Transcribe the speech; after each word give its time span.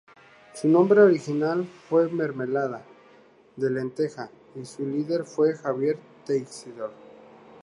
Su 0.55 0.67
nombre 0.67 0.99
original 0.99 1.63
fue 1.87 2.09
Mermelada 2.09 2.83
de 3.55 3.69
Lentejas 3.69 4.31
y 4.55 4.65
su 4.65 4.83
líder 4.83 5.25
fue 5.25 5.53
Javier 5.53 5.99
Teixidor. 6.25 6.89